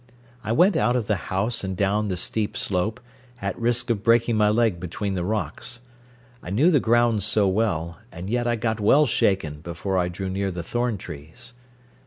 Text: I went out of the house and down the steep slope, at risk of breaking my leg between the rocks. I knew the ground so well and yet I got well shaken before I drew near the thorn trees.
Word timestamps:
I 0.43 0.51
went 0.51 0.75
out 0.75 0.95
of 0.95 1.05
the 1.05 1.15
house 1.29 1.63
and 1.63 1.77
down 1.77 2.07
the 2.07 2.17
steep 2.17 2.57
slope, 2.57 2.99
at 3.39 3.55
risk 3.59 3.91
of 3.91 4.01
breaking 4.01 4.35
my 4.35 4.49
leg 4.49 4.79
between 4.79 5.13
the 5.13 5.23
rocks. 5.23 5.79
I 6.41 6.49
knew 6.49 6.71
the 6.71 6.79
ground 6.79 7.21
so 7.21 7.47
well 7.47 7.99
and 8.11 8.27
yet 8.27 8.47
I 8.47 8.55
got 8.55 8.79
well 8.79 9.05
shaken 9.05 9.59
before 9.61 9.99
I 9.99 10.07
drew 10.07 10.27
near 10.27 10.49
the 10.49 10.63
thorn 10.63 10.97
trees. 10.97 11.53